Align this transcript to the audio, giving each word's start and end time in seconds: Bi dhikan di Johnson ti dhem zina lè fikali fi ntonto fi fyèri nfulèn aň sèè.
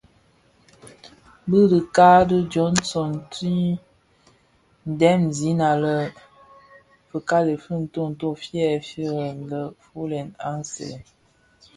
Bi 1.49 1.59
dhikan 1.71 2.19
di 2.29 2.37
Johnson 2.53 3.11
ti 3.33 3.55
dhem 4.99 5.21
zina 5.37 5.69
lè 5.83 5.97
fikali 7.09 7.53
fi 7.63 7.73
ntonto 7.83 8.25
fi 8.39 8.45
fyèri 8.45 9.05
nfulèn 9.43 10.27
aň 10.49 10.59
sèè. 10.73 10.93